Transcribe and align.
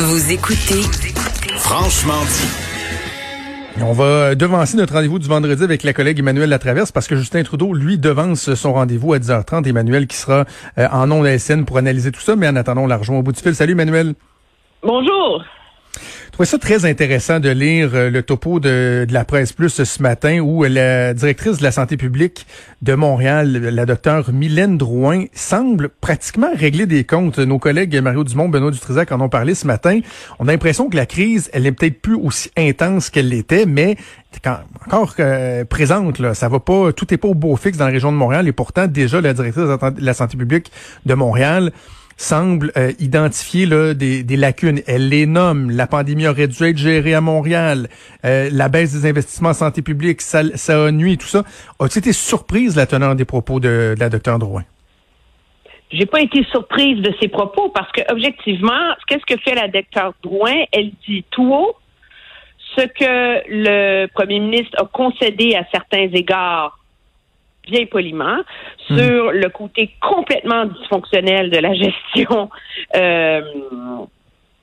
Vous 0.00 0.30
écoutez 0.30 0.82
Franchement 1.56 2.22
dit. 2.22 3.82
On 3.82 3.92
va 3.92 4.36
devancer 4.36 4.76
notre 4.76 4.92
rendez-vous 4.92 5.18
du 5.18 5.26
vendredi 5.26 5.64
avec 5.64 5.82
la 5.82 5.92
collègue 5.92 6.20
Emmanuel 6.20 6.48
Latraverse 6.50 6.92
parce 6.92 7.08
que 7.08 7.16
Justin 7.16 7.42
Trudeau, 7.42 7.74
lui, 7.74 7.98
devance 7.98 8.54
son 8.54 8.74
rendez-vous 8.74 9.12
à 9.12 9.18
10h30. 9.18 9.66
Emmanuel 9.66 10.06
qui 10.06 10.16
sera 10.16 10.44
euh, 10.78 10.86
en 10.92 11.08
nom 11.08 11.22
de 11.22 11.26
la 11.26 11.36
SN 11.40 11.64
pour 11.64 11.78
analyser 11.78 12.12
tout 12.12 12.20
ça. 12.20 12.36
Mais 12.36 12.46
en 12.46 12.54
attendant, 12.54 12.82
on 12.82 12.86
la 12.86 12.96
rejoint 12.96 13.18
au 13.18 13.22
bout 13.24 13.32
du 13.32 13.40
fil. 13.42 13.56
Salut 13.56 13.72
Emmanuel. 13.72 14.14
Bonjour. 14.84 15.42
Je 15.94 16.32
trouvais 16.32 16.46
ça 16.46 16.58
très 16.58 16.84
intéressant 16.84 17.40
de 17.40 17.48
lire 17.48 17.90
euh, 17.94 18.10
le 18.10 18.22
topo 18.22 18.60
de, 18.60 19.06
la 19.10 19.24
presse 19.24 19.52
plus 19.52 19.82
ce 19.82 20.02
matin 20.02 20.38
où 20.38 20.62
la 20.62 21.12
directrice 21.12 21.58
de 21.58 21.62
la 21.64 21.72
santé 21.72 21.96
publique 21.96 22.46
de 22.82 22.94
Montréal, 22.94 23.50
la 23.50 23.86
docteure 23.86 24.32
Mylène 24.32 24.78
Drouin, 24.78 25.24
semble 25.32 25.88
pratiquement 25.88 26.50
régler 26.54 26.86
des 26.86 27.02
comptes. 27.04 27.38
Nos 27.38 27.58
collègues 27.58 27.96
Mario 28.00 28.22
Dumont, 28.22 28.48
Benoît 28.48 28.70
Dutrisac 28.70 29.10
en 29.10 29.20
ont 29.20 29.28
parlé 29.28 29.54
ce 29.54 29.66
matin. 29.66 29.98
On 30.38 30.46
a 30.46 30.52
l'impression 30.52 30.88
que 30.88 30.96
la 30.96 31.06
crise, 31.06 31.50
elle 31.52 31.66
est 31.66 31.72
peut-être 31.72 32.00
plus 32.00 32.14
aussi 32.14 32.50
intense 32.56 33.10
qu'elle 33.10 33.28
l'était, 33.28 33.66
mais 33.66 33.96
encore 34.86 35.14
euh, 35.18 35.64
présente. 35.64 36.18
Là, 36.18 36.34
ça 36.34 36.48
va 36.48 36.60
pas, 36.60 36.92
tout 36.92 37.12
est 37.12 37.16
pas 37.16 37.28
au 37.28 37.34
beau 37.34 37.56
fixe 37.56 37.78
dans 37.78 37.86
la 37.86 37.92
région 37.92 38.12
de 38.12 38.16
Montréal 38.16 38.46
et 38.46 38.52
pourtant 38.52 38.86
déjà 38.86 39.20
la 39.20 39.32
directrice 39.32 39.64
de 39.64 40.04
la 40.04 40.14
santé 40.14 40.36
publique 40.36 40.70
de 41.06 41.14
Montréal 41.14 41.72
semble 42.18 42.72
euh, 42.76 42.92
identifier 42.98 43.64
là, 43.64 43.94
des, 43.94 44.22
des, 44.22 44.36
lacunes. 44.36 44.82
Elle 44.86 45.08
les 45.08 45.24
nomme. 45.24 45.70
La 45.70 45.86
pandémie 45.86 46.26
aurait 46.26 46.48
dû 46.48 46.62
être 46.64 46.76
gérée 46.76 47.14
à 47.14 47.20
Montréal. 47.20 47.88
Euh, 48.24 48.50
la 48.52 48.68
baisse 48.68 48.92
des 48.92 49.08
investissements 49.08 49.50
en 49.50 49.54
santé 49.54 49.82
publique, 49.82 50.20
ça, 50.20 50.42
ça 50.56 50.84
a 50.84 50.90
nuit, 50.90 51.16
tout 51.16 51.28
ça. 51.28 51.44
As-tu 51.78 51.98
été 51.98 52.12
surprise, 52.12 52.76
la 52.76 52.86
teneur 52.86 53.14
des 53.14 53.24
propos 53.24 53.60
de, 53.60 53.94
la 53.98 54.10
docteure 54.10 54.38
Drouin? 54.38 54.64
J'ai 55.90 56.06
pas 56.06 56.20
été 56.20 56.44
surprise 56.50 57.00
de 57.00 57.14
ses 57.20 57.28
propos 57.28 57.70
parce 57.70 57.90
que 57.92 58.02
objectivement, 58.12 58.94
qu'est-ce 59.06 59.24
que 59.24 59.40
fait 59.40 59.54
la 59.54 59.68
docteure 59.68 60.12
Drouin? 60.22 60.64
Elle 60.72 60.90
dit 61.06 61.24
tout 61.30 61.50
haut 61.54 61.76
ce 62.76 62.82
que 62.82 63.42
le 63.48 64.06
premier 64.08 64.40
ministre 64.40 64.76
a 64.82 64.84
concédé 64.84 65.54
à 65.54 65.64
certains 65.72 66.08
égards 66.12 66.77
bien 67.70 67.86
poliment, 67.86 68.38
hmm. 68.90 68.96
sur 68.96 69.32
le 69.32 69.48
côté 69.48 69.90
complètement 70.00 70.64
dysfonctionnel 70.66 71.50
de 71.50 71.58
la 71.58 71.74
gestion 71.84 72.50
euh, 72.96 73.40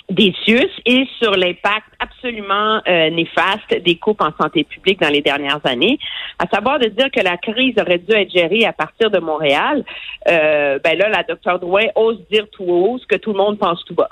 des 0.10 0.34
CIUS 0.44 0.70
et 0.86 1.08
sur 1.20 1.32
l'impact 1.32 1.88
absolument 2.00 2.80
euh, 2.88 3.10
néfaste 3.10 3.84
des 3.84 3.96
coupes 3.98 4.22
en 4.22 4.32
santé 4.40 4.64
publique 4.64 5.02
dans 5.02 5.10
les 5.10 5.22
dernières 5.22 5.62
années, 5.66 5.98
à 6.38 6.48
savoir 6.48 6.80
de 6.80 6.88
dire 6.90 7.10
que 7.12 7.22
la 7.22 7.38
crise 7.38 7.74
aurait 7.80 7.98
dû 7.98 8.14
être 8.14 8.32
gérée 8.32 8.66
à 8.66 8.74
partir 8.74 9.10
de 9.10 9.20
Montréal. 9.20 9.84
Euh, 10.28 10.80
ben 10.84 10.98
là, 10.98 11.10
la 11.10 11.24
docteur 11.24 11.60
Drouin 11.60 11.86
ose 11.96 12.20
dire 12.32 12.46
tout 12.52 12.66
haut 12.66 12.98
ce 13.00 13.08
que 13.08 13.16
tout 13.16 13.32
le 13.32 13.38
monde 13.38 13.58
pense 13.58 13.84
tout 13.86 13.96
bas. 13.96 14.10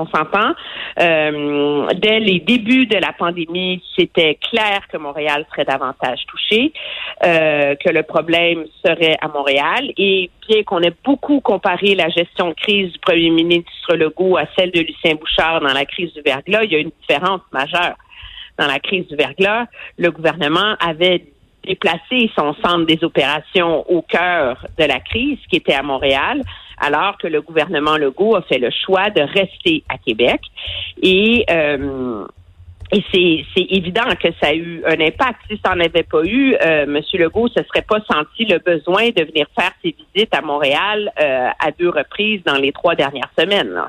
On 0.00 0.06
s'entend. 0.06 0.54
Euh, 0.98 1.86
dès 1.96 2.20
les 2.20 2.40
débuts 2.40 2.86
de 2.86 2.96
la 2.96 3.12
pandémie, 3.12 3.82
c'était 3.96 4.38
clair 4.50 4.80
que 4.90 4.96
Montréal 4.96 5.44
serait 5.50 5.66
davantage 5.66 6.20
touché, 6.26 6.72
euh, 7.24 7.74
que 7.74 7.90
le 7.90 8.02
problème 8.02 8.64
serait 8.84 9.18
à 9.20 9.28
Montréal. 9.28 9.92
Et 9.98 10.30
bien 10.48 10.62
qu'on 10.62 10.80
ait 10.80 10.94
beaucoup 11.04 11.40
comparé 11.40 11.94
la 11.94 12.08
gestion 12.08 12.48
de 12.48 12.54
crise 12.54 12.92
du 12.92 12.98
premier 12.98 13.30
ministre 13.30 13.94
Legault 13.94 14.38
à 14.38 14.44
celle 14.56 14.70
de 14.70 14.80
Lucien 14.80 15.16
Bouchard 15.16 15.60
dans 15.60 15.74
la 15.74 15.84
crise 15.84 16.12
du 16.14 16.22
verglas, 16.22 16.64
il 16.64 16.72
y 16.72 16.76
a 16.76 16.78
une 16.78 16.92
différence 17.00 17.42
majeure. 17.52 17.96
Dans 18.58 18.66
la 18.66 18.78
crise 18.78 19.06
du 19.06 19.16
verglas, 19.16 19.66
le 19.98 20.10
gouvernement 20.10 20.76
avait 20.80 21.24
déplacé 21.62 22.30
son 22.34 22.54
centre 22.64 22.86
des 22.86 23.04
opérations 23.04 23.84
au 23.90 24.00
cœur 24.00 24.66
de 24.78 24.84
la 24.84 25.00
crise, 25.00 25.38
qui 25.50 25.56
était 25.56 25.74
à 25.74 25.82
Montréal 25.82 26.42
alors 26.80 27.18
que 27.18 27.26
le 27.26 27.40
gouvernement 27.42 27.96
Legault 27.96 28.36
a 28.36 28.42
fait 28.42 28.58
le 28.58 28.70
choix 28.70 29.10
de 29.10 29.20
rester 29.20 29.84
à 29.88 29.98
Québec. 29.98 30.40
Et 31.02 31.44
euh, 31.50 32.24
et 32.92 33.04
c'est 33.54 33.66
évident 33.70 34.02
que 34.20 34.28
ça 34.40 34.48
a 34.48 34.54
eu 34.54 34.82
un 34.84 35.00
impact. 35.00 35.38
Si 35.48 35.60
ça 35.64 35.74
n'en 35.74 35.84
avait 35.84 36.02
pas 36.02 36.24
eu, 36.24 36.54
euh, 36.54 36.82
M. 36.84 37.00
Legault 37.14 37.48
ne 37.48 37.62
se 37.62 37.68
serait 37.68 37.82
pas 37.82 38.00
senti 38.10 38.44
le 38.46 38.58
besoin 38.58 39.10
de 39.10 39.24
venir 39.24 39.46
faire 39.56 39.70
ses 39.82 39.94
visites 40.14 40.34
à 40.34 40.40
Montréal 40.40 41.12
euh, 41.20 41.48
à 41.58 41.70
deux 41.78 41.90
reprises 41.90 42.42
dans 42.44 42.56
les 42.56 42.72
trois 42.72 42.96
dernières 42.96 43.30
semaines. 43.38 43.80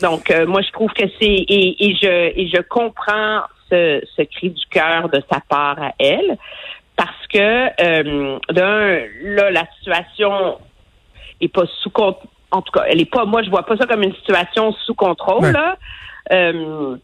Donc, 0.00 0.30
euh, 0.30 0.44
moi, 0.44 0.60
je 0.62 0.72
trouve 0.72 0.92
que 0.92 1.04
c'est 1.20 1.24
et, 1.24 1.86
et, 1.86 1.94
je 1.94 2.32
et 2.36 2.48
je 2.48 2.60
comprends 2.62 3.42
ce, 3.70 4.02
ce 4.16 4.22
cri 4.22 4.50
du 4.50 4.66
cœur 4.70 5.08
de 5.08 5.22
sa 5.30 5.40
part 5.48 5.80
à 5.80 5.92
elle, 5.98 6.36
parce 6.96 7.26
que 7.32 8.52
d'un 8.52 9.06
là, 9.22 9.50
la 9.50 9.66
situation 9.78 10.58
est 11.40 11.48
pas 11.48 11.66
sous 11.82 11.90
contrôle. 11.90 12.28
En 12.50 12.62
tout 12.62 12.72
cas, 12.72 12.84
elle 12.88 13.00
est 13.00 13.10
pas. 13.10 13.24
Moi, 13.24 13.42
je 13.42 13.50
vois 13.50 13.64
pas 13.64 13.76
ça 13.76 13.86
comme 13.86 14.02
une 14.02 14.14
situation 14.14 14.72
sous 14.84 14.94
contrôle. 14.94 15.50
Là. 15.50 15.76
Euh, 16.32 16.96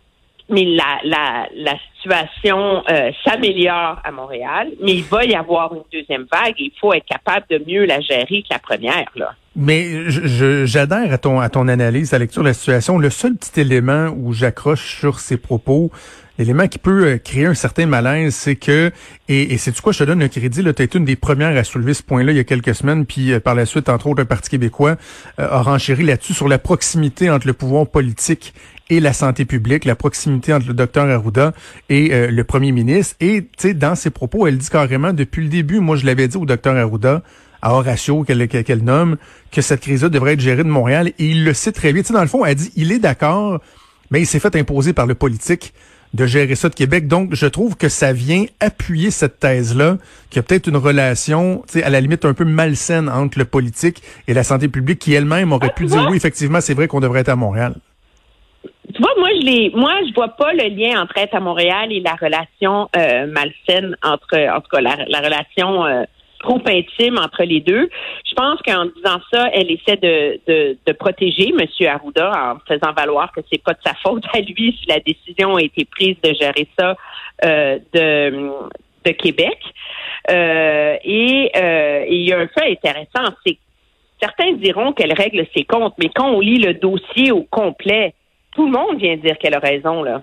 mais 0.48 0.65
la, 0.65 0.98
la, 1.04 1.48
la 1.54 1.75
situation 1.97 2.82
euh, 2.88 3.10
s'améliore 3.25 3.98
à 4.04 4.10
Montréal, 4.10 4.72
mais 4.81 4.94
il 4.94 5.04
va 5.04 5.25
y 5.25 5.34
avoir 5.34 5.75
une 5.75 5.84
deuxième 5.93 6.26
vague 6.31 6.54
et 6.59 6.65
il 6.65 6.72
faut 6.78 6.93
être 6.93 7.06
capable 7.06 7.47
de 7.48 7.62
mieux 7.66 7.84
la 7.84 8.00
gérer 8.00 8.43
que 8.43 8.48
la 8.50 8.59
première. 8.59 9.06
Là. 9.15 9.34
Mais 9.54 10.08
j'adhère 10.08 11.12
à 11.12 11.18
ton, 11.18 11.40
à 11.40 11.50
ton 11.50 11.68
analyse, 11.68 12.14
à 12.14 12.18
la 12.18 12.24
lecture 12.24 12.42
de 12.42 12.48
la 12.48 12.54
situation. 12.54 12.98
Le 12.98 13.10
seul 13.10 13.34
petit 13.34 13.60
élément 13.60 14.08
où 14.16 14.32
j'accroche 14.32 14.96
sur 14.98 15.20
ces 15.20 15.36
propos, 15.36 15.90
l'élément 16.38 16.68
qui 16.68 16.78
peut 16.78 17.04
euh, 17.04 17.18
créer 17.18 17.46
un 17.46 17.54
certain 17.54 17.86
malaise, 17.86 18.34
c'est 18.34 18.56
que, 18.56 18.90
et, 19.28 19.58
c'est 19.58 19.72
du 19.72 19.80
quoi 19.80 19.92
je 19.92 19.98
te 19.98 20.04
donne 20.04 20.20
le 20.20 20.28
crédit, 20.28 20.62
tu 20.62 20.68
as 20.68 20.84
été 20.84 20.98
une 20.98 21.04
des 21.04 21.16
premières 21.16 21.56
à 21.56 21.64
soulever 21.64 21.92
ce 21.92 22.02
point-là 22.02 22.32
il 22.32 22.36
y 22.36 22.40
a 22.40 22.44
quelques 22.44 22.74
semaines, 22.74 23.04
puis 23.04 23.32
euh, 23.32 23.40
par 23.40 23.54
la 23.54 23.66
suite, 23.66 23.88
entre 23.88 24.06
autres, 24.06 24.20
le 24.20 24.24
Parti 24.24 24.50
québécois 24.50 24.96
euh, 25.38 25.48
a 25.50 25.60
renchéri 25.62 26.04
là-dessus 26.04 26.32
sur 26.32 26.48
la 26.48 26.58
proximité 26.58 27.30
entre 27.30 27.46
le 27.46 27.52
pouvoir 27.52 27.86
politique 27.86 28.54
et 28.88 29.00
la 29.00 29.12
santé 29.12 29.44
publique, 29.44 29.84
la 29.84 29.96
proximité 29.96 30.52
entre 30.52 30.69
le 30.69 30.74
docteur 30.74 31.08
Arruda 31.08 31.52
et 31.88 32.28
le 32.28 32.44
premier 32.44 32.72
ministre. 32.72 33.16
Et, 33.20 33.42
tu 33.42 33.48
sais, 33.56 33.74
dans 33.74 33.94
ses 33.94 34.10
propos, 34.10 34.46
elle 34.46 34.58
dit 34.58 34.69
carrément, 34.69 35.14
depuis 35.14 35.42
le 35.42 35.48
début, 35.48 35.80
moi 35.80 35.96
je 35.96 36.04
l'avais 36.04 36.28
dit 36.28 36.36
au 36.36 36.44
docteur 36.44 36.76
Arruda, 36.76 37.22
à 37.62 37.75
Horatio 37.75 38.25
qu'elle 38.25 38.83
nomme, 38.83 39.17
que 39.50 39.62
cette 39.62 39.81
crise-là 39.81 40.09
devrait 40.09 40.34
être 40.34 40.41
gérée 40.41 40.65
de 40.65 40.69
Montréal. 40.69 41.09
Et 41.19 41.27
il 41.27 41.45
le 41.45 41.55
sait 41.55 41.73
très 41.73 41.93
bien. 41.93 42.03
Tu 42.03 42.09
sais, 42.09 42.15
dans 42.15 42.21
le 42.21 42.28
fond, 42.28 42.45
elle 42.45 42.56
dit, 42.56 42.73
il 42.77 42.93
est 42.93 42.99
d'accord, 42.99 43.61
mais 44.11 44.21
il 44.21 44.27
s'est 44.27 44.41
fait 44.41 44.55
imposer 44.56 44.93
par 44.93 45.06
le 45.06 45.15
politique 45.15 45.73
de 46.15 46.27
gérer 46.27 46.55
ça 46.55 46.69
de 46.69 46.75
Québec. 46.75 47.09
Donc, 47.09 47.34
je 47.34 47.47
trouve 47.47 47.77
que 47.77 47.89
ça 47.89 48.12
vient 48.12 48.45
appuyer 48.61 49.11
cette 49.11 49.39
thèse-là, 49.39 49.97
qu'il 50.28 50.37
y 50.37 50.41
a 50.41 50.43
peut-être 50.43 50.67
une 50.67 50.77
relation, 50.77 51.62
tu 51.67 51.78
sais, 51.78 51.84
à 51.84 51.91
la 51.91 52.00
limite 52.00 52.25
un 52.25 52.34
peu 52.34 52.45
malsaine 52.45 53.09
entre 53.09 53.39
le 53.39 53.45
politique 53.45 54.03
et 54.29 54.34
la 54.34 54.43
santé 54.43 54.69
publique, 54.69 54.99
qui 54.99 55.15
elle-même 55.15 55.53
aurait 55.53 55.73
pu 55.75 55.87
dire 55.87 56.06
oui, 56.11 56.17
effectivement, 56.17 56.61
c'est 56.61 56.75
vrai 56.75 56.89
qu'on 56.89 57.00
devrait 57.00 57.21
être 57.21 57.31
à 57.31 57.37
Montréal. 57.37 57.75
Tu 58.94 59.00
vois, 59.00 59.12
moi, 59.17 59.29
je 59.41 59.47
les, 59.47 59.71
moi, 59.75 59.93
je 60.06 60.12
vois 60.12 60.29
pas 60.29 60.53
le 60.53 60.69
lien 60.69 61.00
entre 61.00 61.17
être 61.17 61.34
à 61.34 61.41
Montréal 61.41 61.91
et 61.91 62.00
la 62.00 62.15
relation 62.15 62.89
euh, 62.97 63.27
malsaine 63.27 63.97
entre, 64.03 64.37
en 64.37 64.61
tout 64.61 64.69
cas, 64.71 64.81
la, 64.81 65.21
relation 65.21 65.87
euh, 65.87 66.03
trop 66.42 66.60
intime 66.66 67.19
entre 67.19 67.44
les 67.44 67.60
deux. 67.60 67.88
Je 68.28 68.34
pense 68.34 68.60
qu'en 68.62 68.86
disant 68.86 69.20
ça, 69.32 69.48
elle 69.53 69.70
essaie 69.70 69.97
de, 69.97 70.41
de, 70.47 70.76
de, 70.86 70.92
protéger 70.92 71.50
M. 71.50 71.66
Arruda 71.88 72.30
en 72.30 72.58
faisant 72.66 72.92
valoir 72.92 73.32
que 73.32 73.41
c'est 73.50 73.62
pas 73.62 73.72
de 73.72 73.80
sa 73.84 73.94
faute 73.94 74.25
à 74.34 74.40
lui 74.40 74.76
si 74.81 74.87
la 74.88 75.00
décision 75.00 75.56
a 75.56 75.62
été 75.62 75.84
prise 75.84 76.17
de 76.22 76.34
gérer 76.34 76.69
ça 76.78 76.96
euh, 77.44 77.78
de, 77.93 78.50
de 79.05 79.11
Québec. 79.12 79.58
Euh, 80.31 80.96
et 81.05 81.50
euh, 81.56 82.05
il 82.08 82.28
y 82.28 82.32
a 82.32 82.38
un 82.38 82.49
fait 82.49 82.72
intéressant, 82.72 83.34
c'est 83.44 83.58
certains 84.20 84.52
diront 84.52 84.93
qu'elle 84.93 85.12
règle 85.12 85.44
ses 85.55 85.64
comptes, 85.64 85.94
mais 85.99 86.11
quand 86.14 86.31
on 86.31 86.40
lit 86.40 86.58
le 86.58 86.75
dossier 86.75 87.32
au 87.32 87.43
complet, 87.43 88.14
tout 88.55 88.67
le 88.67 88.72
monde 88.72 88.99
vient 88.99 89.17
dire 89.17 89.37
qu'elle 89.38 89.55
a 89.55 89.58
raison 89.58 90.02
là. 90.02 90.22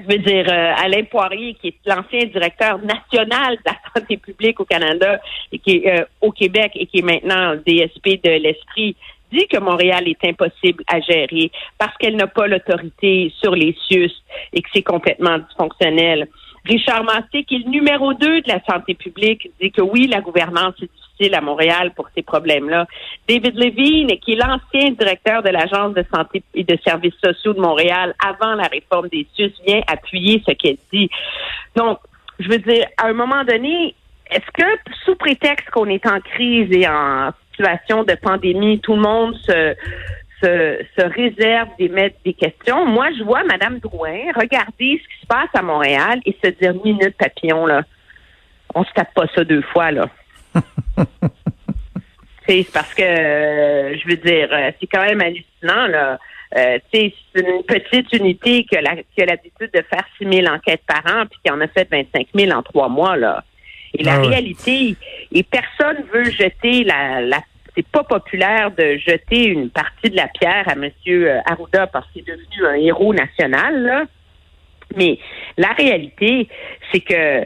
Je 0.00 0.06
veux 0.06 0.18
dire, 0.18 0.46
euh, 0.48 0.72
Alain 0.76 1.04
Poirier, 1.04 1.54
qui 1.54 1.68
est 1.68 1.76
l'ancien 1.86 2.24
directeur 2.24 2.78
national 2.78 3.56
de 3.56 3.62
la 3.64 3.76
santé 3.94 4.16
publique 4.16 4.58
au 4.60 4.64
Canada 4.64 5.20
et 5.52 5.58
qui 5.58 5.76
est 5.76 6.00
euh, 6.00 6.04
au 6.20 6.32
Québec 6.32 6.72
et 6.74 6.86
qui 6.86 6.98
est 6.98 7.02
maintenant 7.02 7.54
DSP 7.54 8.22
de 8.22 8.30
l'Esprit, 8.42 8.96
dit 9.32 9.46
que 9.46 9.58
Montréal 9.58 10.08
est 10.08 10.24
impossible 10.24 10.84
à 10.88 11.00
gérer 11.00 11.50
parce 11.78 11.96
qu'elle 11.98 12.16
n'a 12.16 12.26
pas 12.26 12.46
l'autorité 12.46 13.32
sur 13.40 13.54
les 13.54 13.76
CIUS 13.86 14.12
et 14.52 14.62
que 14.62 14.68
c'est 14.74 14.82
complètement 14.82 15.38
dysfonctionnel. 15.38 16.28
Richard 16.64 17.04
Massé, 17.04 17.44
qui 17.44 17.56
est 17.56 17.64
le 17.64 17.70
numéro 17.70 18.14
deux 18.14 18.40
de 18.40 18.48
la 18.48 18.62
santé 18.64 18.94
publique, 18.94 19.50
dit 19.60 19.70
que 19.70 19.82
oui, 19.82 20.06
la 20.06 20.20
gouvernance 20.20 20.74
est 20.82 20.90
à 21.32 21.40
Montréal 21.40 21.92
pour 21.94 22.08
ces 22.14 22.22
problèmes-là. 22.22 22.86
David 23.28 23.56
Levine, 23.56 24.18
qui 24.18 24.32
est 24.32 24.36
l'ancien 24.36 24.90
directeur 24.90 25.42
de 25.42 25.50
l'Agence 25.50 25.94
de 25.94 26.04
santé 26.12 26.42
et 26.54 26.64
de 26.64 26.76
services 26.84 27.14
sociaux 27.24 27.54
de 27.54 27.60
Montréal 27.60 28.14
avant 28.24 28.54
la 28.54 28.64
réforme 28.64 29.08
des 29.08 29.26
SUS, 29.34 29.52
vient 29.66 29.80
appuyer 29.86 30.42
ce 30.46 30.52
qu'elle 30.52 30.78
dit. 30.92 31.08
Donc, 31.76 31.98
je 32.38 32.48
veux 32.48 32.58
dire, 32.58 32.86
à 32.98 33.06
un 33.06 33.12
moment 33.12 33.44
donné, 33.44 33.94
est-ce 34.30 34.50
que 34.52 34.92
sous 35.04 35.14
prétexte 35.14 35.70
qu'on 35.70 35.86
est 35.86 36.06
en 36.06 36.20
crise 36.20 36.70
et 36.72 36.88
en 36.88 37.30
situation 37.52 38.02
de 38.02 38.14
pandémie, 38.14 38.80
tout 38.80 38.96
le 38.96 39.02
monde 39.02 39.36
se 39.36 39.74
se, 40.44 41.14
réserve 41.14 41.68
d'émettre 41.78 42.16
des 42.24 42.34
questions? 42.34 42.86
Moi, 42.86 43.08
je 43.18 43.22
vois 43.22 43.44
Mme 43.44 43.78
Drouin 43.78 44.32
regarder 44.34 45.00
ce 45.02 45.08
qui 45.08 45.20
se 45.22 45.26
passe 45.26 45.48
à 45.54 45.62
Montréal 45.62 46.20
et 46.24 46.36
se 46.42 46.50
dire 46.50 46.74
minute 46.84 47.16
papillon, 47.16 47.66
là. 47.66 47.82
On 48.74 48.84
se 48.84 48.92
tape 48.92 49.14
pas 49.14 49.26
ça 49.34 49.44
deux 49.44 49.62
fois, 49.62 49.90
là. 49.90 50.08
c'est 52.46 52.66
parce 52.72 52.94
que, 52.94 53.02
euh, 53.02 53.96
je 53.96 54.08
veux 54.08 54.16
dire, 54.16 54.48
euh, 54.52 54.70
c'est 54.80 54.86
quand 54.86 55.04
même 55.04 55.20
hallucinant, 55.20 55.86
là. 55.88 56.18
Euh, 56.56 56.78
c'est 56.92 57.12
une 57.34 57.64
petite 57.64 58.12
unité 58.12 58.64
qui 58.64 58.76
a 58.76 58.82
l'habitude 58.82 59.70
de 59.74 59.82
faire 59.82 60.04
6 60.18 60.28
000 60.30 60.46
enquêtes 60.46 60.82
par 60.86 61.02
an, 61.12 61.24
puis 61.26 61.38
qui 61.44 61.50
en 61.50 61.60
a 61.60 61.66
fait 61.66 61.88
25 61.90 62.28
000 62.32 62.52
en 62.52 62.62
trois 62.62 62.88
mois, 62.88 63.16
là. 63.16 63.42
Et 63.96 64.02
la 64.02 64.14
ah 64.14 64.20
réalité, 64.20 64.96
et 65.32 65.42
personne 65.42 66.04
veut 66.12 66.30
jeter 66.30 66.84
la, 66.84 67.20
la 67.20 67.40
c'est 67.76 67.86
pas 67.86 68.04
populaire 68.04 68.70
de 68.70 68.98
jeter 68.98 69.46
une 69.46 69.68
partie 69.70 70.10
de 70.10 70.16
la 70.16 70.28
pierre 70.28 70.68
à 70.68 70.72
M. 70.72 70.90
Arruda 71.44 71.86
parce 71.88 72.08
qu'il 72.12 72.22
est 72.22 72.32
devenu 72.32 72.66
un 72.66 72.74
héros 72.74 73.12
national. 73.12 73.82
Là. 73.82 74.04
Mais 74.96 75.18
la 75.56 75.72
réalité, 75.72 76.48
c'est 76.92 77.00
que 77.00 77.44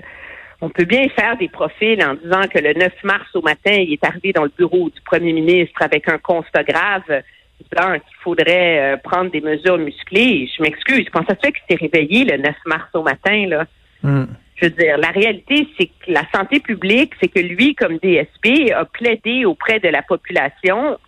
on 0.61 0.69
peut 0.71 0.85
bien 0.85 1.09
faire 1.11 1.37
des 1.37 1.49
profils 1.49 2.03
en 2.03 2.15
disant 2.15 2.49
que 2.49 2.59
le 2.59 2.75
9 2.75 2.93
mars 3.05 3.27
au 3.35 3.43
matin, 3.43 3.73
il 3.73 3.93
est 3.93 4.05
arrivé 4.05 4.33
dans 4.33 4.43
le 4.43 4.53
bureau 4.57 4.91
du 4.91 5.01
premier 5.03 5.33
ministre 5.33 5.81
avec 5.83 6.09
un 6.09 6.19
constat 6.19 6.65
grave, 6.65 7.23
disant 7.71 7.93
qu'il 7.93 8.17
faudrait 8.23 8.95
euh, 8.95 8.97
prendre 8.97 9.31
des 9.31 9.41
mesures 9.41 9.79
musclées. 9.79 10.49
Je 10.57 10.63
m'excuse, 10.63 11.07
comment 11.13 11.27
ça 11.29 11.37
se 11.37 11.47
fait 11.47 11.53
qu'il 11.53 11.63
s'est 11.71 11.85
réveillé 11.85 12.25
le 12.25 12.39
9 12.39 12.55
mars 12.67 12.89
au 12.95 13.03
matin, 13.03 13.47
là? 13.47 13.65
Hmm. 14.03 14.27
Je 14.57 14.67
veux 14.67 14.73
dire, 14.73 14.99
la 14.99 15.11
réalité, 15.11 15.69
c'est 15.79 15.87
que 15.87 16.11
la 16.13 16.25
santé 16.35 16.59
publique, 16.59 17.13
c'est 17.21 17.29
que 17.29 17.39
lui, 17.39 17.77
comme 17.77 17.99
DSP, 17.99 18.73
a 18.75 18.85
plaidé 18.85 19.45
auprès 19.45 19.79
de 19.79 19.89
la 19.89 20.03
population 20.03 20.99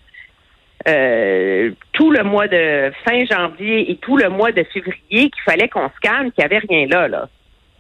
euh, 0.89 1.71
tout 1.93 2.13
le 2.13 2.23
mois 2.23 2.47
de 2.47 2.93
fin 3.05 3.25
janvier 3.25 3.91
et 3.91 3.97
tout 3.97 4.17
le 4.17 4.29
mois 4.29 4.53
de 4.53 4.63
février 4.73 5.31
qu'il 5.31 5.43
fallait 5.45 5.69
qu'on 5.69 5.89
se 5.89 6.01
calme, 6.01 6.31
qu'il 6.31 6.43
n'y 6.43 6.45
avait 6.45 6.59
rien 6.59 6.87
là. 6.87 7.09
là. 7.09 7.29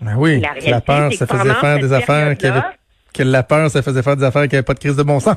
Ben 0.00 0.14
oui, 0.17 0.41
la, 0.41 0.70
la 0.70 0.81
peur, 0.81 1.12
ça 1.12 1.26
faisait 1.26 1.55
faire 1.55 1.79
des 1.79 1.93
affaires 1.93 2.37
que 2.37 3.23
la 3.23 3.43
peur, 3.43 3.70
ça 3.70 3.82
faisait 3.82 4.02
faire 4.02 4.17
des 4.17 4.25
affaires 4.25 4.49
qui 4.49 4.55
n'avaient 4.55 4.64
pas 4.64 4.75
de 4.75 4.79
crise 4.79 4.97
de 4.97 5.02
bon 5.02 5.20
sens. 5.20 5.37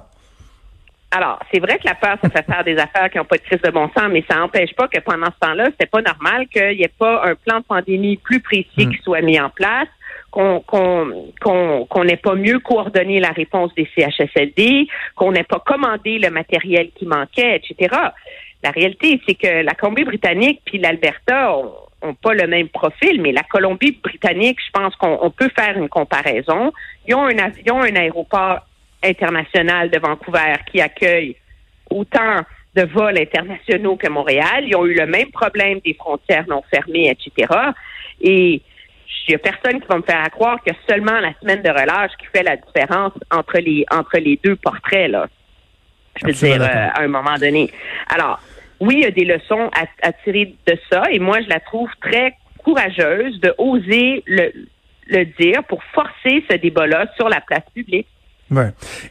Alors, 1.15 1.37
c'est 1.53 1.59
vrai 1.59 1.77
que 1.77 1.85
la 1.85 1.93
peur, 1.93 2.17
ça 2.23 2.29
fait 2.29 2.43
faire 2.43 2.63
des 2.63 2.77
affaires 2.77 3.09
qui 3.11 3.19
n'ont 3.19 3.25
pas 3.25 3.37
de 3.37 3.43
crise 3.43 3.61
de 3.61 3.69
bon 3.69 3.87
sens, 3.95 4.05
mais 4.09 4.23
ça 4.27 4.37
n'empêche 4.37 4.73
pas 4.73 4.87
que 4.87 4.99
pendant 4.99 5.27
ce 5.27 5.47
temps-là, 5.47 5.65
c'était 5.65 5.85
pas 5.85 6.01
normal 6.01 6.47
qu'il 6.47 6.77
n'y 6.77 6.83
ait 6.83 6.93
pas 6.97 7.23
un 7.23 7.35
plan 7.35 7.59
de 7.59 7.65
pandémie 7.65 8.17
plus 8.17 8.39
précis 8.39 8.87
hmm. 8.87 8.89
qui 8.89 9.01
soit 9.03 9.21
mis 9.21 9.39
en 9.39 9.51
place, 9.51 9.87
qu'on 10.31 10.63
n'ait 12.03 12.17
pas 12.17 12.33
mieux 12.33 12.57
coordonné 12.59 13.19
la 13.19 13.29
réponse 13.29 13.71
des 13.75 13.87
CHSLD, 13.95 14.87
qu'on 15.15 15.31
n'ait 15.31 15.43
pas 15.43 15.61
commandé 15.63 16.17
le 16.17 16.31
matériel 16.31 16.89
qui 16.95 17.05
manquait, 17.05 17.57
etc. 17.57 17.95
La 18.63 18.71
réalité, 18.71 19.21
c'est 19.27 19.35
que 19.35 19.63
la 19.63 19.73
Colombie-Britannique 19.75 20.61
puis 20.65 20.79
l'Alberta 20.79 21.55
ont, 21.55 21.73
pas 22.21 22.33
le 22.33 22.47
même 22.47 22.69
profil, 22.69 23.21
mais 23.21 23.31
la 23.31 23.43
Colombie-Britannique, 23.43 24.59
je 24.65 24.71
pense 24.71 24.95
qu'on 24.95 25.29
peut 25.31 25.49
faire 25.57 25.77
une 25.77 25.89
comparaison. 25.89 26.73
Ils 27.07 27.15
ont 27.15 27.25
un 27.25 27.37
avion, 27.37 27.81
un 27.81 27.95
aéroport 27.95 28.59
international 29.03 29.89
de 29.89 29.99
Vancouver 29.99 30.55
qui 30.71 30.81
accueille 30.81 31.35
autant 31.89 32.41
de 32.75 32.83
vols 32.83 33.19
internationaux 33.19 33.95
que 33.95 34.09
Montréal. 34.09 34.65
Ils 34.65 34.75
ont 34.75 34.85
eu 34.85 34.95
le 34.95 35.05
même 35.05 35.31
problème 35.31 35.79
des 35.85 35.93
frontières 35.93 36.45
non 36.47 36.63
fermées, 36.69 37.09
etc. 37.09 37.53
Et 38.21 38.61
il 39.27 39.31
n'y 39.31 39.35
a 39.35 39.39
personne 39.39 39.79
qui 39.79 39.87
va 39.87 39.97
me 39.97 40.03
faire 40.03 40.29
croire 40.31 40.57
que 40.63 40.73
seulement 40.87 41.19
la 41.19 41.33
semaine 41.39 41.61
de 41.61 41.69
relâche 41.69 42.11
qui 42.19 42.25
fait 42.33 42.43
la 42.43 42.57
différence 42.57 43.13
entre 43.31 43.59
les 43.59 43.85
entre 43.91 44.17
les 44.17 44.39
deux 44.43 44.55
portraits 44.55 45.09
là. 45.09 45.27
Je 46.15 46.27
veux 46.27 46.33
dire 46.33 46.61
euh, 46.61 46.87
à 46.93 47.01
un 47.01 47.07
moment 47.07 47.35
donné. 47.35 47.71
Alors 48.09 48.39
oui, 48.83 48.95
il 48.97 49.03
y 49.03 49.05
a 49.05 49.11
des 49.11 49.23
leçons 49.23 49.69
à, 50.01 50.11
tirer 50.23 50.55
de 50.67 50.77
ça 50.91 51.03
et 51.09 51.19
moi 51.19 51.39
je 51.41 51.47
la 51.47 51.61
trouve 51.61 51.89
très 52.01 52.35
courageuse 52.63 53.39
de 53.39 53.53
oser 53.57 54.23
le, 54.25 54.51
le 55.07 55.25
dire 55.39 55.63
pour 55.69 55.81
forcer 55.93 56.43
ce 56.49 56.57
débat-là 56.57 57.07
sur 57.15 57.29
la 57.29 57.39
place 57.39 57.63
publique. 57.73 58.07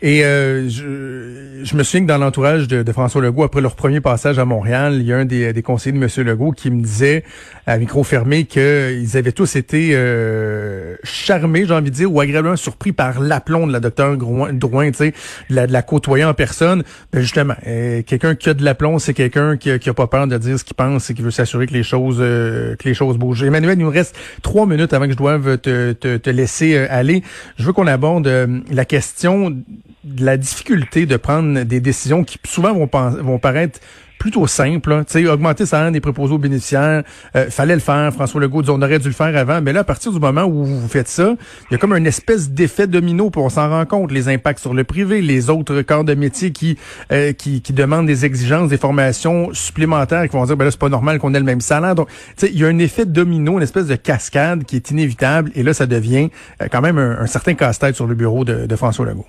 Et 0.03 0.25
euh, 0.25 0.69
je, 0.69 1.65
je, 1.65 1.77
me 1.77 1.83
souviens 1.83 2.03
que 2.03 2.09
dans 2.09 2.19
l'entourage 2.19 2.69
de, 2.69 2.83
de, 2.83 2.93
François 2.93 3.23
Legault, 3.23 3.44
après 3.44 3.61
leur 3.61 3.75
premier 3.75 4.00
passage 4.00 4.39
à 4.39 4.44
Montréal, 4.44 4.97
il 5.00 5.06
y 5.06 5.12
a 5.12 5.19
un 5.19 5.25
des, 5.25 5.53
des 5.53 5.62
conseillers 5.62 5.99
de 5.99 6.03
M. 6.03 6.27
Legault 6.27 6.53
qui 6.53 6.71
me 6.71 6.83
disait 6.83 7.25
à 7.67 7.79
micro 7.79 8.03
fermé 8.03 8.44
qu'ils 8.44 9.17
avaient 9.17 9.33
tous 9.33 9.55
été 9.56 9.91
euh, 9.93 10.97
charmés, 11.05 11.65
j'ai 11.67 11.75
envie 11.75 11.91
de 11.91 11.97
dire, 11.97 12.12
ou 12.12 12.21
agréablement 12.21 12.56
surpris 12.56 12.93
par 12.93 13.21
l'aplomb 13.21 13.67
de 13.67 13.73
la 13.73 13.81
docteure 13.81 14.17
Drouin, 14.17 14.91
tu 14.91 14.99
sais, 14.99 15.15
la, 15.49 15.67
de 15.67 15.73
la 15.73 15.83
côtoyer 15.83 16.25
en 16.25 16.35
personne. 16.35 16.83
Ben 17.12 17.21
justement, 17.21 17.55
euh, 17.67 18.03
quelqu'un 18.03 18.35
qui 18.35 18.49
a 18.49 18.55
de 18.55 18.65
l'aplomb, 18.65 18.99
c'est 18.99 19.15
quelqu'un 19.15 19.56
qui, 19.56 19.79
qui 19.79 19.88
a 19.88 19.95
pas 19.95 20.06
peur 20.06 20.27
de 20.27 20.37
dire 20.38 20.59
ce 20.59 20.65
qu'il 20.65 20.75
pense 20.75 21.09
et 21.11 21.15
qui 21.15 21.23
veut 21.23 21.31
s'assurer 21.31 21.67
que 21.67 21.73
les 21.73 21.83
choses 21.83 22.19
euh, 22.21 22.75
que 22.77 22.88
les 22.88 22.95
choses 22.95 23.17
bougent. 23.17 23.45
Emmanuel, 23.45 23.79
il 23.79 23.85
nous 23.85 23.91
reste 23.91 24.17
trois 24.43 24.67
minutes 24.67 24.93
avant 24.93 25.06
que 25.06 25.12
je 25.12 25.17
doive 25.17 25.59
te, 25.59 25.93
te, 25.93 26.17
te 26.17 26.31
laisser 26.31 26.77
aller. 26.77 27.23
Je 27.59 27.65
veux 27.65 27.73
qu'on 27.73 27.87
aborde 27.87 28.29
la 28.71 28.85
question 28.85 29.31
de 29.40 30.25
la 30.25 30.37
difficulté 30.37 31.06
de 31.06 31.17
prendre 31.17 31.62
des 31.62 31.81
décisions 31.81 32.25
qui 32.25 32.38
souvent 32.44 32.73
vont, 32.73 32.88
vont 33.23 33.38
paraître 33.38 33.81
plutôt 34.23 34.47
simple. 34.47 35.03
Tu 35.09 35.25
sais, 35.25 35.27
augmenter 35.27 35.67
ça 35.67 35.91
des 35.91 36.01
préposés 36.01 36.33
aux 36.33 36.39
bénéficiaires, 36.39 37.03
euh, 37.35 37.51
fallait 37.51 37.75
le 37.75 37.81
faire. 37.81 38.13
François 38.13 38.41
Legault 38.41 38.63
dit 38.63 38.71
on 38.71 38.81
aurait 38.81 39.01
dû 39.01 39.09
le 39.09 39.15
faire 39.15 39.37
avant. 39.37 39.61
Mais 39.61 39.73
là, 39.73 39.81
à 39.81 39.85
partir 39.85 40.13
du 40.13 40.21
moment 40.21 40.45
où 40.45 40.65
vous 40.65 40.87
faites 40.87 41.09
ça, 41.09 41.35
il 41.69 41.73
y 41.73 41.75
a 41.75 41.79
comme 41.79 41.93
une 41.93 42.07
espèce 42.07 42.49
d'effet 42.49 42.87
domino 42.87 43.31
pour 43.31 43.45
on 43.45 43.49
s'en 43.49 43.69
rend 43.69 43.85
compte. 43.85 44.13
Les 44.13 44.29
impacts 44.29 44.61
sur 44.61 44.75
le 44.75 44.85
privé, 44.85 45.23
les 45.23 45.51
autres 45.51 45.83
corps 45.83 46.05
de 46.05 46.15
métier 46.15 46.53
qui, 46.53 46.79
euh, 47.11 47.33
qui, 47.33 47.63
qui 47.63 47.73
demandent 47.73 48.07
des 48.07 48.25
exigences, 48.25 48.69
des 48.69 48.77
formations 48.77 49.53
supplémentaires, 49.55 50.29
qui 50.29 50.37
vont 50.37 50.45
dire 50.45 50.57
ben 50.57 50.67
là 50.67 50.71
c'est 50.71 50.79
pas 50.79 50.89
normal 50.89 51.19
qu'on 51.19 51.35
ait 51.35 51.41
le 51.41 51.45
même 51.45 51.61
salaire. 51.61 51.97
Donc, 51.97 52.07
tu 52.07 52.15
sais, 52.47 52.53
il 52.53 52.61
y 52.61 52.65
a 52.65 52.69
un 52.69 52.79
effet 52.79 53.07
domino, 53.07 53.57
une 53.57 53.65
espèce 53.65 53.89
de 53.89 53.97
cascade 53.97 54.63
qui 54.63 54.77
est 54.77 54.89
inévitable. 54.93 55.51
Et 55.57 55.65
là, 55.65 55.75
ça 55.75 55.87
devient 55.87 56.31
euh, 56.63 56.69
quand 56.71 56.81
même 56.81 56.99
un, 56.99 57.27
certain 57.27 57.55
casse-tête 57.55 57.97
sur 57.97 58.07
le 58.07 58.15
bureau 58.15 58.45
de, 58.45 58.67
de 58.67 58.77
François 58.77 59.05
Legault. 59.05 59.27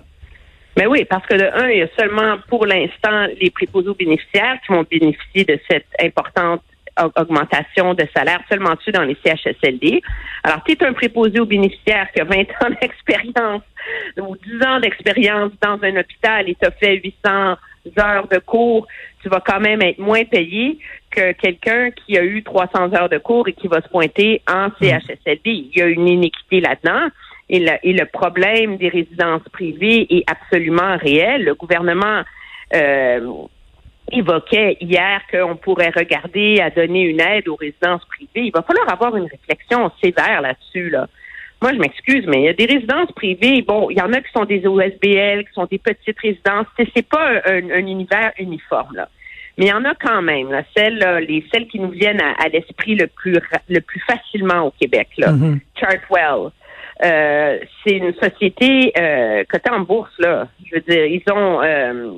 Mais 0.78 0.88
oui, 0.88 1.06
parce 1.06 1.26
que 1.26 1.36
de 1.36 1.44
un, 1.44 1.70
il 1.70 1.80
y 1.80 1.82
a 1.82 1.88
seulement 1.98 2.38
pour 2.48 2.66
l'instant 2.66 3.28
les 3.40 3.52
préposés 3.52 3.90
aux 3.90 3.96
bénéficiaires 3.96 4.58
qui 4.66 4.74
vont 4.74 4.86
bénéficier 4.90 5.46
de 5.46 5.60
cette 5.70 5.88
importante 6.00 6.62
augmentation 7.16 7.94
de 7.94 8.06
salaire 8.16 8.42
seulement 8.50 8.76
dessus 8.76 8.92
dans 8.92 9.04
les 9.04 9.18
CHSLD. 9.24 10.02
Alors, 10.44 10.64
tu 10.64 10.74
es 10.74 10.84
un 10.84 10.94
préposé 10.94 11.40
aux 11.40 11.46
bénéficiaires 11.46 12.08
qui 12.14 12.22
a 12.22 12.24
20 12.24 12.40
ans 12.40 12.76
d'expérience 12.82 13.62
ou 14.18 14.36
10 14.36 14.66
ans 14.66 14.80
d'expérience 14.80 15.52
dans 15.62 15.80
un 15.82 15.98
hôpital 15.98 16.50
et 16.50 16.56
tu 16.56 16.66
as 16.66 16.72
fait 16.72 17.02
800 17.04 17.56
heures 18.00 18.28
de 18.28 18.40
cours, 18.40 18.88
tu 19.22 19.30
vas 19.30 19.42
quand 19.46 19.60
même 19.60 19.82
être 19.82 20.00
moins 20.00 20.24
payé 20.24 20.78
que 21.10 21.34
quelqu'un 21.34 21.92
qui 21.92 22.18
a 22.18 22.24
eu 22.24 22.44
300 22.44 22.94
heures 22.94 23.10
de 23.10 23.18
cours 23.18 23.48
et 23.48 23.54
qui 23.54 23.68
va 23.68 23.82
se 23.82 23.90
pointer 23.90 24.42
en 24.48 24.68
mmh. 24.68 24.74
CHSLD. 24.82 25.42
Il 25.46 25.72
y 25.76 25.82
a 25.82 25.88
une 25.88 26.08
iniquité 26.08 26.62
là-dedans. 26.62 27.08
Et 27.50 27.60
le, 27.60 28.06
problème 28.06 28.78
des 28.78 28.90
résidences 28.90 29.44
privées 29.52 30.08
est 30.10 30.24
absolument 30.30 30.98
réel. 30.98 31.44
Le 31.44 31.56
gouvernement 31.56 32.24
euh, 32.74 33.20
évoquait 34.12 34.78
hier 34.80 35.22
qu'on 35.32 35.56
pourrait 35.56 35.92
regarder 35.96 36.60
à 36.62 36.70
donner 36.70 37.02
une 37.02 37.22
aide 37.22 37.48
aux 37.48 37.56
résidences 37.56 38.04
privées. 38.06 38.48
Il 38.48 38.52
va 38.52 38.62
falloir 38.62 38.92
avoir 38.92 39.16
une 39.16 39.28
réflexion 39.28 39.92
sévère 40.02 40.42
là-dessus. 40.42 40.90
Là. 40.90 41.08
Moi, 41.62 41.74
je 41.74 41.80
m'excuse, 41.80 42.26
mais 42.28 42.42
il 42.42 42.44
y 42.46 42.50
a 42.50 42.54
des 42.54 42.66
résidences 42.66 43.12
privées. 43.14 43.62
Bon, 43.62 43.90
il 43.90 43.98
y 43.98 44.02
en 44.02 44.12
a 44.14 44.22
qui 44.22 44.32
sont 44.32 44.46
des 44.46 44.66
OSBL, 44.66 45.46
qui 45.46 45.54
sont 45.54 45.66
des 45.66 45.80
petites 45.80 46.20
résidences. 46.20 46.68
C'est 46.96 47.08
pas 47.08 47.42
un, 47.46 47.86
univers 47.86 48.32
uniforme. 48.38 48.96
Là. 48.96 49.10
Mais 49.58 49.66
il 49.66 49.70
y 49.70 49.74
en 49.74 49.86
a 49.86 49.94
quand 49.96 50.22
même, 50.22 50.52
là, 50.52 50.64
celles, 50.76 51.26
les 51.28 51.46
celles 51.54 51.68
qui 51.68 51.80
nous 51.80 51.92
viennent 51.92 52.22
à, 52.22 52.50
l'esprit 52.50 52.96
le 52.96 53.08
plus 53.08 53.40
le 53.70 53.80
plus 53.80 54.02
facilement 54.02 54.68
au 54.68 54.72
Québec. 54.72 55.10
Là. 55.18 55.32
Mm-hmm. 55.32 55.60
Chartwell, 55.80 56.52
euh, 57.02 57.60
c'est 57.84 57.98
une 57.98 58.14
société 58.14 58.94
euh, 58.98 59.44
cotée 59.50 59.72
en 59.72 59.82
bourse 59.82 60.14
là. 60.20 60.48
Je 60.66 60.76
veux 60.76 60.82
dire, 60.82 61.06
ils 61.06 61.24
ont 61.32 61.62
euh, 61.62 62.12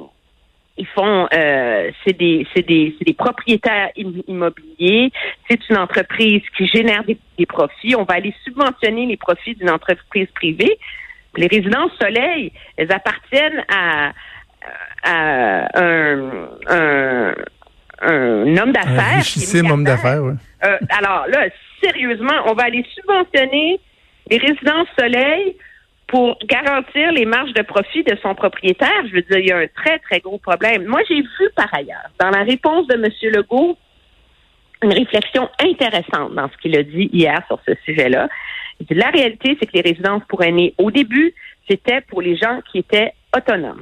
ils 0.77 0.87
font 0.87 1.27
euh, 1.33 1.91
c'est 2.03 2.17
des 2.17 2.45
c'est 2.53 2.65
des 2.65 2.93
c'est 2.97 3.05
des 3.05 3.13
propriétaires 3.13 3.89
immobiliers. 3.95 5.11
C'est 5.49 5.69
une 5.69 5.77
entreprise 5.77 6.41
qui 6.57 6.67
génère 6.67 7.03
des, 7.05 7.17
profits. 7.45 7.95
On 7.95 8.03
va 8.03 8.15
aller 8.15 8.33
subventionner 8.43 9.05
les 9.05 9.17
profits 9.17 9.55
d'une 9.55 9.69
entreprise 9.69 10.27
privée. 10.35 10.77
Les 11.37 11.47
résidences 11.47 11.91
Soleil, 11.99 12.51
elles 12.77 12.91
appartiennent 12.91 13.63
à, 13.69 14.11
à 15.03 15.81
un, 15.81 16.31
un, 16.67 17.35
un 18.01 18.57
homme 18.57 18.71
d'affaires. 18.71 19.21
Un 19.21 19.69
homme 19.69 19.83
d'affaires, 19.83 20.23
oui. 20.23 20.33
alors 20.89 21.27
là, 21.27 21.47
sérieusement, 21.83 22.33
on 22.45 22.53
va 22.53 22.63
aller 22.63 22.85
subventionner 22.93 23.79
les 24.29 24.37
résidences 24.37 24.87
soleil 24.97 25.55
pour 26.07 26.37
garantir 26.45 27.11
les 27.11 27.25
marges 27.25 27.53
de 27.53 27.61
profit 27.61 28.03
de 28.03 28.15
son 28.21 28.35
propriétaire. 28.35 29.03
Je 29.07 29.15
veux 29.15 29.21
dire, 29.21 29.39
il 29.39 29.47
y 29.47 29.51
a 29.51 29.57
un 29.57 29.67
très, 29.67 29.99
très 29.99 30.19
gros 30.19 30.37
problème. 30.37 30.85
Moi, 30.85 31.01
j'ai 31.07 31.21
vu 31.21 31.49
par 31.55 31.73
ailleurs, 31.73 32.09
dans 32.19 32.29
la 32.29 32.43
réponse 32.43 32.87
de 32.87 32.95
M. 32.95 33.33
Legault, 33.33 33.77
une 34.83 34.93
réflexion 34.93 35.49
intéressante 35.59 36.35
dans 36.35 36.49
ce 36.49 36.57
qu'il 36.57 36.77
a 36.77 36.83
dit 36.83 37.09
hier 37.11 37.41
sur 37.47 37.59
ce 37.65 37.73
sujet-là. 37.85 38.29
La 38.89 39.09
réalité, 39.09 39.57
c'est 39.59 39.65
que 39.65 39.73
les 39.73 39.81
résidences 39.81 40.23
pour 40.27 40.43
aînés, 40.43 40.73
au 40.77 40.91
début, 40.91 41.33
c'était 41.67 42.01
pour 42.01 42.21
les 42.21 42.35
gens 42.35 42.59
qui 42.71 42.79
étaient 42.79 43.13
autonomes. 43.35 43.81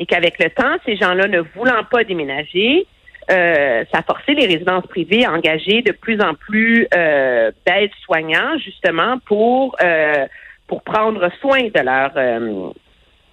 Et 0.00 0.06
qu'avec 0.06 0.38
le 0.38 0.50
temps, 0.50 0.76
ces 0.86 0.96
gens-là 0.96 1.26
ne 1.26 1.40
voulant 1.40 1.82
pas 1.90 2.04
déménager, 2.04 2.86
euh, 3.30 3.84
ça 3.92 3.98
a 3.98 4.02
forcé 4.02 4.34
les 4.34 4.46
résidences 4.46 4.86
privées 4.86 5.24
à 5.24 5.32
engager 5.32 5.82
de 5.82 5.92
plus 5.92 6.20
en 6.20 6.34
plus 6.34 6.86
euh, 6.94 7.50
d'aides-soignants, 7.66 8.58
justement, 8.58 9.18
pour 9.26 9.76
euh, 9.82 10.26
pour 10.66 10.82
prendre 10.82 11.30
soin 11.40 11.62
de 11.62 11.80
leurs 11.80 12.16
euh, 12.16 12.70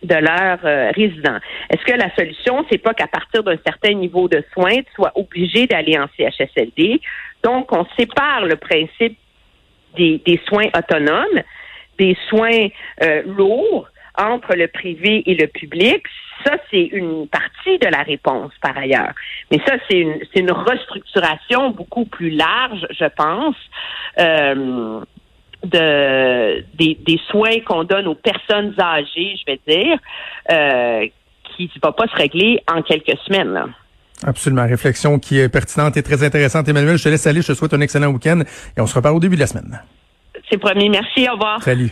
de 0.03 0.15
leurs 0.15 0.65
euh, 0.65 0.91
résidents. 0.91 1.39
Est-ce 1.69 1.83
que 1.83 1.97
la 1.97 2.13
solution, 2.15 2.65
c'est 2.69 2.77
pas 2.77 2.93
qu'à 2.93 3.07
partir 3.07 3.43
d'un 3.43 3.57
certain 3.65 3.93
niveau 3.93 4.27
de 4.27 4.43
soins, 4.53 4.77
tu 4.77 4.93
sois 4.95 5.11
obligé 5.15 5.67
d'aller 5.67 5.97
en 5.97 6.07
CHSLD? 6.17 7.01
Donc, 7.43 7.71
on 7.71 7.85
sépare 7.97 8.45
le 8.45 8.55
principe 8.55 9.17
des, 9.95 10.21
des 10.25 10.39
soins 10.47 10.67
autonomes, 10.77 11.41
des 11.97 12.17
soins 12.29 12.67
euh, 13.03 13.23
lourds 13.25 13.87
entre 14.17 14.55
le 14.55 14.67
privé 14.67 15.23
et 15.25 15.35
le 15.35 15.47
public. 15.47 16.03
Ça, 16.43 16.57
c'est 16.69 16.83
une 16.83 17.27
partie 17.27 17.79
de 17.79 17.87
la 17.87 18.03
réponse, 18.03 18.51
par 18.61 18.77
ailleurs. 18.77 19.13
Mais 19.51 19.59
ça, 19.65 19.75
c'est 19.87 19.99
une, 19.99 20.19
c'est 20.33 20.41
une 20.41 20.51
restructuration 20.51 21.71
beaucoup 21.71 22.05
plus 22.05 22.29
large, 22.29 22.85
je 22.91 23.05
pense. 23.05 23.55
Euh, 24.19 25.01
de 25.63 26.63
des, 26.75 26.97
des 27.05 27.19
soins 27.29 27.59
qu'on 27.65 27.83
donne 27.83 28.07
aux 28.07 28.15
personnes 28.15 28.75
âgées, 28.79 29.35
je 29.39 29.45
vais 29.47 29.59
dire, 29.67 29.97
euh, 30.51 31.07
qui 31.55 31.71
ne 31.75 31.81
va 31.81 31.91
pas 31.91 32.07
se 32.07 32.15
régler 32.15 32.61
en 32.71 32.81
quelques 32.81 33.17
semaines. 33.25 33.53
Là. 33.53 33.65
Absolument. 34.23 34.67
Réflexion 34.67 35.19
qui 35.19 35.39
est 35.39 35.49
pertinente 35.49 35.97
et 35.97 36.03
très 36.03 36.23
intéressante. 36.23 36.67
Emmanuel, 36.67 36.97
je 36.97 37.03
te 37.03 37.09
laisse 37.09 37.27
aller. 37.27 37.41
Je 37.41 37.47
te 37.47 37.53
souhaite 37.53 37.73
un 37.73 37.81
excellent 37.81 38.11
week-end 38.11 38.41
et 38.77 38.81
on 38.81 38.87
se 38.87 38.95
reparle 38.95 39.15
au 39.15 39.19
début 39.19 39.35
de 39.35 39.41
la 39.41 39.47
semaine. 39.47 39.81
C'est 40.49 40.57
promis. 40.57 40.89
Merci. 40.89 41.27
Au 41.29 41.33
revoir. 41.33 41.61
Salut. 41.61 41.91